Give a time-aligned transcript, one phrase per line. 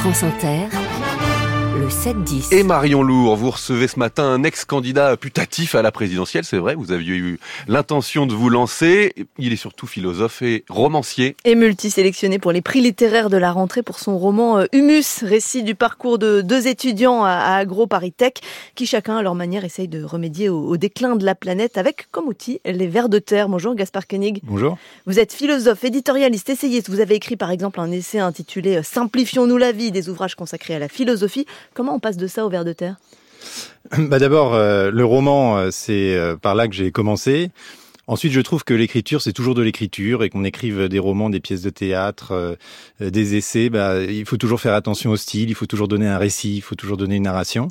[0.00, 0.79] France Inter,
[1.90, 2.54] 7-10.
[2.54, 6.76] Et Marion Lourd, vous recevez ce matin un ex-candidat putatif à la présidentielle, c'est vrai,
[6.76, 9.12] vous aviez eu l'intention de vous lancer.
[9.38, 11.36] Il est surtout philosophe et romancier.
[11.44, 15.64] Et multisélectionné pour les prix littéraires de la rentrée pour son roman euh, Humus, récit
[15.64, 18.34] du parcours de deux étudiants à Agro Paris Tech,
[18.76, 22.28] qui chacun à leur manière essaye de remédier au, déclin de la planète avec comme
[22.28, 23.48] outil les vers de terre.
[23.48, 24.40] Bonjour Gaspard Koenig.
[24.44, 24.78] Bonjour.
[25.06, 26.88] Vous êtes philosophe, éditorialiste, essayiste.
[26.88, 30.76] Vous avez écrit par exemple un essai intitulé euh, Simplifions-nous la vie, des ouvrages consacrés
[30.76, 31.46] à la philosophie.
[31.80, 32.96] Comment on passe de ça au ver de terre
[33.98, 37.52] bah D'abord, euh, le roman, euh, c'est euh, par là que j'ai commencé.
[38.06, 41.40] Ensuite, je trouve que l'écriture, c'est toujours de l'écriture et qu'on écrive des romans, des
[41.40, 42.58] pièces de théâtre,
[43.00, 46.18] des essais, bah, il faut toujours faire attention au style, il faut toujours donner un
[46.18, 47.68] récit, il faut toujours donner une narration.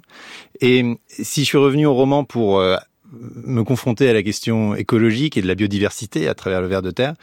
[0.59, 2.64] Et si je suis revenu au roman pour
[3.12, 6.89] me confronter à la question écologique et de la biodiversité à travers le ver de
[6.91, 7.14] terre,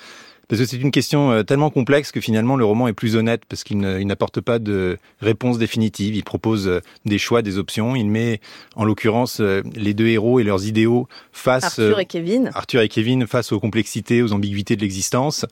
[0.48, 3.42] parce que c'est une question euh, tellement complexe que finalement le roman est plus honnête
[3.48, 6.14] parce qu'il n'apporte pas de réponse définitive.
[6.14, 7.96] Il propose euh, des choix, des options.
[7.96, 8.40] Il met
[8.76, 12.50] en l'occurrence euh, les deux héros et leurs idéaux face Arthur et Kevin.
[12.54, 15.46] Arthur et Kevin face aux complexités, aux ambiguïtés de l'existence.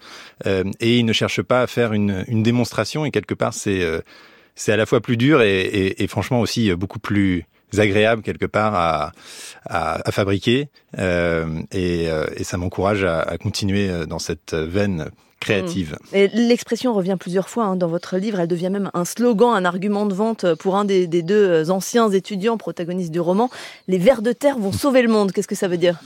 [0.45, 3.05] et il ne cherche pas à faire une, une démonstration.
[3.05, 3.83] Et quelque part, c'est
[4.55, 7.45] c'est à la fois plus dur et, et, et franchement aussi beaucoup plus
[7.81, 9.13] agréable quelque part à,
[9.67, 15.97] à, fabriquer euh, et, euh, et, ça m'encourage à, continuer euh, dans cette veine créative.
[16.13, 16.17] Mmh.
[16.35, 18.41] L'expression revient plusieurs fois hein, dans votre livre.
[18.41, 22.11] Elle devient même un slogan, un argument de vente pour un des, des deux anciens
[22.11, 23.51] étudiants protagonistes du roman.
[23.89, 25.33] Les vers de terre vont sauver le monde.
[25.33, 25.99] Qu'est-ce que ça veut dire?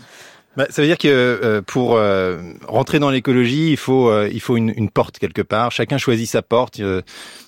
[0.56, 4.40] Bah, ça veut dire que euh, pour euh, rentrer dans l'écologie, il faut euh, il
[4.40, 5.70] faut une, une, porte quelque part.
[5.70, 6.78] Chacun choisit sa porte.
[6.78, 7.02] Il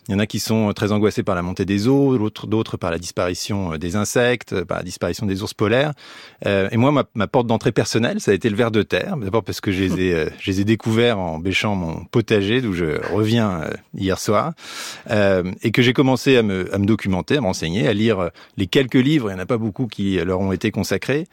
[0.09, 2.99] y en a qui sont très angoissés par la montée des eaux, d'autres par la
[2.99, 5.93] disparition des insectes, par la disparition des ours polaires.
[6.45, 9.17] et moi, ma, ma porte d'entrée personnelle, ça a été le ver de terre.
[9.17, 12.75] D'abord parce que je les ai je les ai découverts en bêchant mon potager, d'où
[12.75, 13.63] je reviens
[13.97, 14.53] hier soir,
[15.09, 18.95] et que j'ai commencé à me à me documenter, à m'enseigner, à lire les quelques
[18.95, 19.31] livres.
[19.31, 21.27] Il n'y en a pas beaucoup qui leur ont été consacrés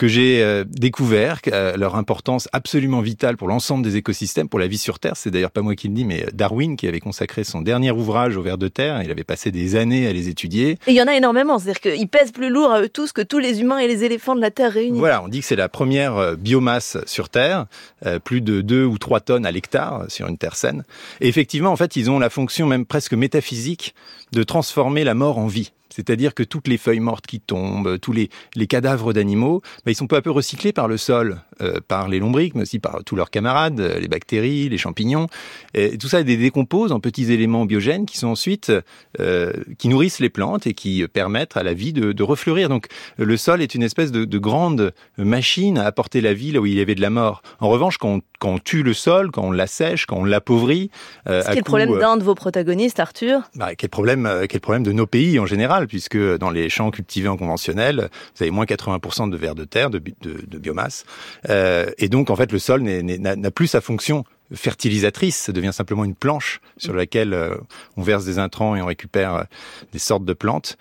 [0.00, 4.66] que j'ai euh, découvert euh, leur importance absolument vitale pour l'ensemble des écosystèmes, pour la
[4.66, 5.12] vie sur Terre.
[5.14, 8.34] C'est d'ailleurs pas moi qui le dis, mais Darwin qui avait consacré son dernier ouvrage
[8.38, 9.02] au ver de terre.
[9.02, 10.78] Il avait passé des années à les étudier.
[10.86, 13.20] Et il y en a énormément, c'est-à-dire qu'ils pèsent plus lourd à eux tous que
[13.20, 14.98] tous les humains et les éléphants de la Terre réunis.
[14.98, 17.66] Voilà, on dit que c'est la première euh, biomasse sur Terre,
[18.24, 20.84] plus de 2 ou 3 tonnes à l'hectare sur une Terre saine.
[21.20, 23.94] Et effectivement, en fait, ils ont la fonction même presque métaphysique
[24.32, 25.72] de transformer la mort en vie.
[25.94, 29.96] C'est-à-dire que toutes les feuilles mortes qui tombent, tous les, les cadavres d'animaux, bah, ils
[29.96, 33.02] sont peu à peu recyclés par le sol, euh, par les lombriques, mais aussi par
[33.04, 35.26] tous leurs camarades, les bactéries, les champignons.
[35.74, 38.72] Et tout ça décompose en petits éléments biogènes qui sont ensuite
[39.18, 42.68] euh, qui nourrissent les plantes et qui permettent à la vie de, de refleurir.
[42.68, 42.86] Donc
[43.18, 46.66] le sol est une espèce de, de, grande machine à apporter la vie là où
[46.66, 47.42] il y avait de la mort.
[47.60, 50.90] En revanche, quand on, quand on tue le sol, quand on l'assèche, quand on l'appauvrit,
[51.28, 53.42] euh, c'est le problème d'un de vos protagonistes, Arthur.
[53.56, 57.28] Bah, quel problème, quel problème de nos pays en général puisque dans les champs cultivés
[57.28, 61.04] en conventionnel, vous avez moins 80% de vers de terre, de, biomasse.
[61.48, 66.04] Euh, et donc, en fait, le sol n'a plus sa fonction fertilisatrice, ça devient simplement
[66.04, 67.54] une planche sur laquelle euh,
[67.96, 69.42] on verse des intrants et on récupère euh,
[69.92, 70.76] des sortes de plantes.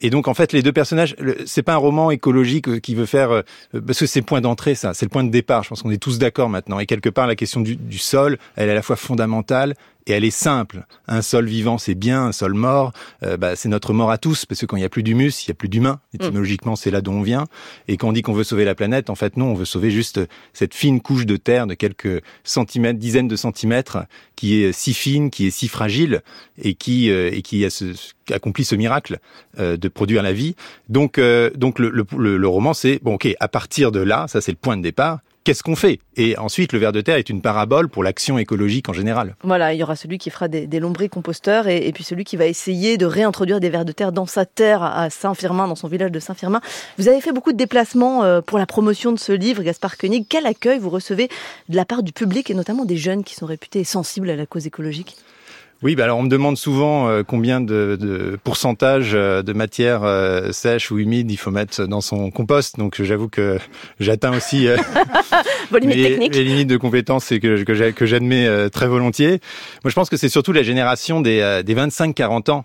[0.00, 3.42] Et donc en fait les deux personnages, c'est pas un roman écologique qui veut faire
[3.86, 5.64] parce que c'est le point d'entrée ça, c'est le point de départ.
[5.64, 6.78] Je pense qu'on est tous d'accord maintenant.
[6.78, 9.74] Et quelque part la question du, sol, elle est à la fois fondamentale
[10.08, 10.84] et elle est simple.
[11.06, 12.24] Un sol vivant, c'est bien.
[12.24, 12.92] Un sol mort,
[13.22, 15.44] euh, bah, c'est notre mort à tous, parce que quand il y a plus d'humus,
[15.44, 16.00] il y a plus d'humains.
[16.12, 16.16] Mm.
[16.16, 17.44] Étymologiquement, c'est là d'où on vient.
[17.86, 19.90] Et quand on dit qu'on veut sauver la planète, en fait, non, on veut sauver
[19.90, 20.20] juste
[20.52, 23.98] cette fine couche de terre de quelques centimètres, dizaines de centimètres,
[24.34, 26.22] qui est si fine, qui est si fragile,
[26.60, 27.92] et qui euh, et qui a ce,
[28.32, 29.18] accomplit ce miracle
[29.58, 30.56] euh, de produire la vie.
[30.88, 34.40] Donc, euh, donc le, le, le roman, c'est bon, ok, à partir de là, ça
[34.40, 35.98] c'est le point de départ qu'est-ce qu'on fait?
[36.18, 39.34] Et ensuite, le ver de terre est une parabole pour l'action écologique en général.
[39.42, 42.44] Voilà, il y aura celui qui fera des, des composteurs et, puis celui qui va
[42.44, 46.12] essayer de réintroduire des vers de terre dans sa terre à Saint-Firmin, dans son village
[46.12, 46.60] de Saint-Firmin.
[46.98, 50.26] Vous avez fait beaucoup de déplacements euh, pour la promotion de ce livre, Gaspard Koenig.
[50.28, 51.30] Quel accueil vous recevez
[51.70, 54.44] de la part du public et notamment des jeunes qui sont réputés sensibles à la
[54.44, 55.16] cause écologique?
[55.80, 60.02] Oui, bah alors on me demande souvent euh, combien de, de, pourcentage euh, de matière
[60.02, 62.78] euh, sèche ou humide il faut mettre dans son compost.
[62.78, 63.58] Donc j'avoue que
[64.00, 64.66] j'atteins aussi
[65.70, 66.34] Vos limites mes, techniques.
[66.34, 69.40] les limites de compétences et que, que j'admets très volontiers.
[69.84, 72.64] Moi, je pense que c'est surtout la génération des, des 25-40 ans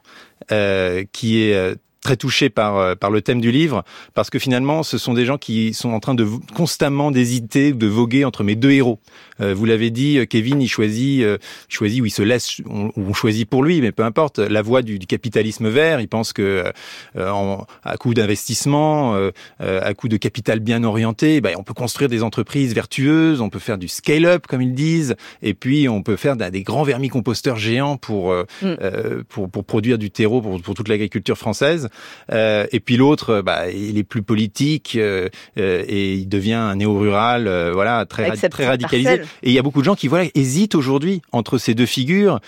[1.12, 3.84] qui est très touché par par le thème du livre
[4.14, 7.88] parce que finalement, ce sont des gens qui sont en train de constamment d'hésiter, de
[7.88, 9.00] voguer entre mes deux héros.
[9.40, 11.26] vous l'avez dit, Kevin, il choisit,
[11.68, 15.00] choisit où il se laisse, on, choisit pour lui, mais peu importe, la voie du,
[15.00, 16.00] du capitalisme vert.
[16.02, 16.72] Il pense que
[17.18, 19.16] en, à coup d'investissement,
[19.60, 23.60] à coup de capital bien orienté, ben, on peut construire des entreprises vertueuses, on peut
[23.60, 27.98] faire du scale-up comme ils disent, et puis on peut faire des grands vermicomposteurs géants
[27.98, 28.66] pour euh, mm.
[28.82, 31.90] euh, pour, pour, produire du terreau pour, pour toute l'agriculture française.
[32.32, 37.50] Euh, et puis l'autre, bah, il est plus politique euh, et il devient un néo-rural,
[37.74, 39.22] voilà, très très radicalisé.
[39.44, 42.40] Et il y a beaucoup de gens qui voilà hésitent aujourd'hui entre ces deux figures.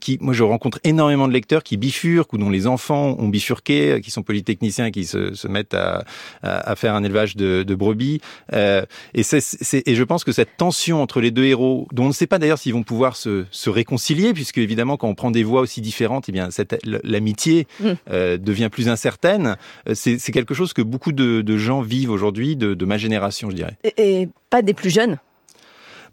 [0.00, 4.00] qui, moi, je rencontre énormément de lecteurs qui bifurquent ou dont les enfants ont bifurqué,
[4.02, 6.04] qui sont polytechniciens, qui se, se mettent à,
[6.42, 8.20] à, faire un élevage de, de brebis.
[8.52, 12.12] et, c'est, et je pense que cette tension entre les deux héros, dont on ne
[12.12, 15.42] sait pas d'ailleurs s'ils vont pouvoir se, se, réconcilier, puisque évidemment quand on prend des
[15.42, 16.48] voix aussi différentes, eh bien
[17.04, 17.86] l'amitié mm.
[18.10, 19.56] euh, devient plus incertaine.
[19.88, 23.50] Euh, c'est, quelque chose que beaucoup de, de gens vivent aujourd'hui, de, de, ma génération,
[23.50, 23.76] je dirais.
[23.96, 25.18] Et, pas des plus jeunes?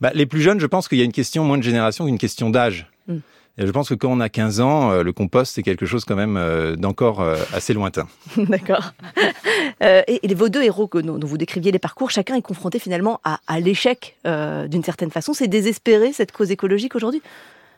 [0.02, 2.18] Bah, Les plus jeunes, je pense qu'il y a une question moins de génération qu'une
[2.18, 2.88] question d'âge.
[3.08, 3.18] Mm.
[3.58, 6.04] Et je pense que quand on a 15 ans, euh, le compost, c'est quelque chose
[6.04, 7.22] quand même euh, d'encore
[7.54, 8.08] assez lointain.
[8.38, 8.92] D'accord.
[9.82, 13.22] et, et, vos deux héros que, dont, vous décriviez les parcours, chacun est confronté finalement
[13.24, 15.34] à, à l'échec d'une certaine façon.
[15.34, 17.22] C'est désespéré cette cause écologique aujourd'hui?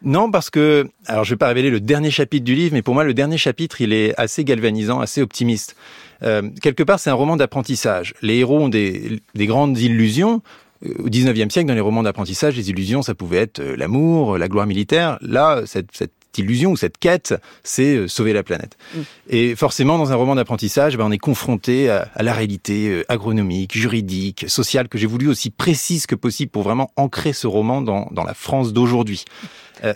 [0.04, 2.94] Non, parce que, alors je vais pas révéler le dernier chapitre du livre, mais pour
[2.94, 5.76] moi le dernier chapitre, il est assez galvanisant, assez optimiste.
[6.24, 8.14] Euh, quelque part, c'est un roman d'apprentissage.
[8.22, 10.42] Les héros ont des, des grandes illusions,
[10.86, 14.48] au 19e siècle, dans les romans d'apprentissage, les illusions, ça pouvait être euh, l'amour, la
[14.48, 15.18] gloire militaire.
[15.22, 17.34] Là, cette, cette illusion ou cette quête,
[17.64, 18.78] c'est euh, sauver la planète.
[18.94, 19.00] Mm.
[19.30, 23.76] Et forcément, dans un roman d'apprentissage, ben, on est confronté à, la réalité euh, agronomique,
[23.76, 28.08] juridique, sociale, que j'ai voulu aussi précise que possible pour vraiment ancrer ce roman dans,
[28.12, 29.26] dans la France d'aujourd'hui.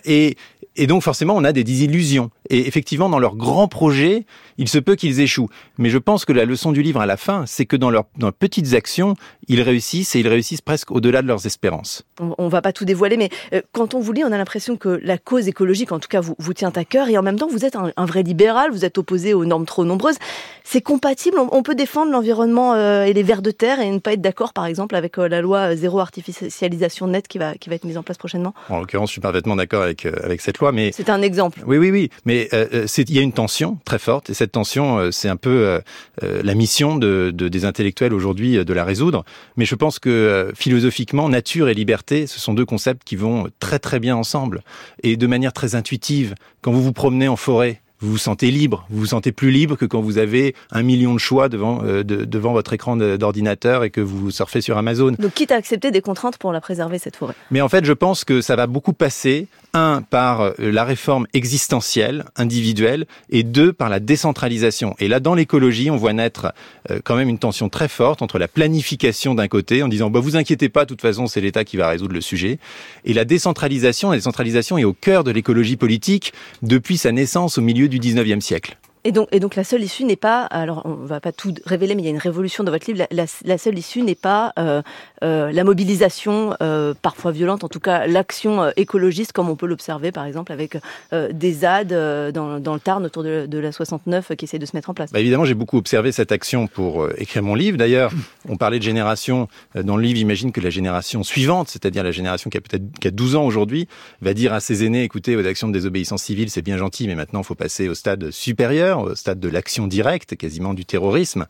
[0.05, 0.35] Et,
[0.77, 2.29] et donc forcément, on a des désillusions.
[2.49, 4.25] Et effectivement, dans leurs grands projets,
[4.57, 5.49] il se peut qu'ils échouent.
[5.77, 8.05] Mais je pense que la leçon du livre à la fin, c'est que dans leurs,
[8.39, 9.15] petites actions,
[9.47, 12.03] ils réussissent et ils réussissent presque au-delà de leurs espérances.
[12.19, 14.77] On, ne va pas tout dévoiler, mais euh, quand on vous lit, on a l'impression
[14.77, 17.09] que la cause écologique, en tout cas, vous, vous tient à cœur.
[17.09, 19.83] Et en même temps, vous êtes un, vrai libéral, vous êtes opposé aux normes trop
[19.83, 20.17] nombreuses.
[20.63, 21.37] C'est compatible?
[21.37, 24.53] On, peut défendre l'environnement euh, et les vers de terre et ne pas être d'accord,
[24.53, 27.97] par exemple, avec euh, la loi zéro artificialisation nette qui va, qui va être mise
[27.97, 28.53] en place prochainement?
[28.69, 30.71] En l'occurrence, je suis parfaitement d'accord avec, avec cette loi.
[30.71, 31.61] mais C'est un exemple.
[31.65, 32.09] Oui, oui, oui.
[32.25, 35.29] Mais euh, euh, il y a une tension très forte et cette tension, euh, c'est
[35.29, 35.81] un peu
[36.21, 39.23] la mission de, des intellectuels aujourd'hui de la résoudre.
[39.57, 43.79] Mais je pense que philosophiquement, nature et liberté, ce sont deux concepts qui vont très
[43.79, 44.63] très bien ensemble
[45.03, 46.35] et de manière très intuitive.
[46.61, 49.75] Quand vous vous promenez en forêt, vous vous sentez libre, vous vous sentez plus libre
[49.75, 54.01] que quand vous avez un million de choix devant, devant votre écran d'ordinateur et que
[54.01, 55.11] vous surfez sur Amazon.
[55.19, 57.35] Donc quitte à accepter des contraintes pour la préserver, cette forêt.
[57.51, 61.27] Mais en fait, je pense que ça va beaucoup passer un, par euh, la réforme
[61.33, 64.95] existentielle, individuelle, et deux, par la décentralisation.
[64.99, 66.53] Et là, dans l'écologie, on voit naître
[66.89, 70.19] euh, quand même une tension très forte entre la planification d'un côté, en disant, bah,
[70.19, 72.59] vous inquiétez pas, de toute façon, c'est l'État qui va résoudre le sujet,
[73.05, 74.11] et la décentralisation.
[74.11, 78.41] La décentralisation est au cœur de l'écologie politique depuis sa naissance au milieu du 19e
[78.41, 78.77] siècle.
[79.03, 81.95] Et donc, et donc la seule issue n'est pas, alors on va pas tout révéler,
[81.95, 83.05] mais il y a une révolution dans votre livre.
[83.09, 84.83] La, la, seule issue n'est pas euh,
[85.23, 90.11] euh, la mobilisation, euh, parfois violente, en tout cas l'action écologiste, comme on peut l'observer
[90.11, 90.77] par exemple avec
[91.11, 91.87] des ZAD
[92.33, 94.93] dans, dans, le Tarn autour de, de, la 69 qui essaie de se mettre en
[94.93, 95.11] place.
[95.11, 97.77] Bah évidemment, j'ai beaucoup observé cette action pour écrire mon livre.
[97.77, 98.11] D'ailleurs,
[98.49, 100.19] on parlait de génération dans le livre.
[100.19, 103.45] Imagine que la génération suivante, c'est-à-dire la génération qui a peut-être qui a 12 ans
[103.45, 103.87] aujourd'hui,
[104.21, 107.15] va dire à ses aînés écoutez, vos actions de désobéissance civile, c'est bien gentil, mais
[107.15, 111.45] maintenant, il faut passer au stade supérieur au stade de l'action directe, quasiment du terrorisme.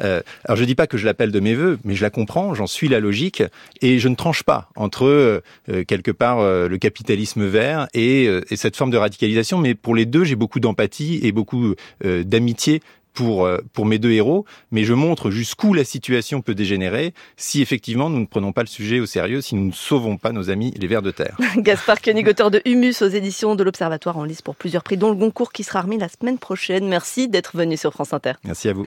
[0.00, 2.54] Euh, alors je dis pas que je l'appelle de mes voeux, mais je la comprends,
[2.54, 3.42] j'en suis la logique,
[3.80, 5.40] et je ne tranche pas entre euh,
[5.86, 10.06] quelque part euh, le capitalisme vert et, et, cette forme de radicalisation, mais pour les
[10.06, 12.80] deux, j'ai beaucoup d'empathie et beaucoup d'amitié
[13.14, 17.62] pour, euh, pour mes deux héros, mais je montre jusqu'où la situation peut dégénérer si
[17.62, 20.50] effectivement nous ne prenons pas le sujet au sérieux, si nous ne sauvons pas nos
[20.50, 21.36] amis les vers de terre.
[21.56, 25.10] Gaspard Koenig, auteur de Humus aux éditions de l'Observatoire en lice pour plusieurs prix, dont
[25.10, 26.86] le Goncourt qui sera remis la semaine prochaine.
[26.88, 28.32] Merci d'être venu sur France Inter.
[28.44, 28.82] Merci à vous.